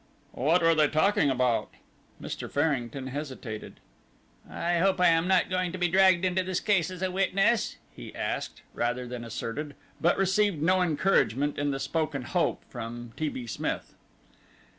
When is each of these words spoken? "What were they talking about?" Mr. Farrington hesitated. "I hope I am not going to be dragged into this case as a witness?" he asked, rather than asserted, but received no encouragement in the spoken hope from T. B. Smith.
"What 0.31 0.63
were 0.63 0.73
they 0.73 0.87
talking 0.87 1.29
about?" 1.29 1.75
Mr. 2.19 2.49
Farrington 2.49 3.05
hesitated. 3.05 3.79
"I 4.49 4.79
hope 4.79 4.99
I 4.99 5.09
am 5.09 5.27
not 5.27 5.47
going 5.51 5.71
to 5.73 5.77
be 5.77 5.87
dragged 5.87 6.25
into 6.25 6.41
this 6.41 6.59
case 6.59 6.89
as 6.89 7.03
a 7.03 7.11
witness?" 7.11 7.75
he 7.95 8.15
asked, 8.15 8.63
rather 8.73 9.05
than 9.05 9.23
asserted, 9.23 9.75
but 10.01 10.17
received 10.17 10.59
no 10.59 10.81
encouragement 10.81 11.59
in 11.59 11.69
the 11.69 11.79
spoken 11.79 12.23
hope 12.23 12.63
from 12.67 13.11
T. 13.15 13.29
B. 13.29 13.45
Smith. 13.45 13.93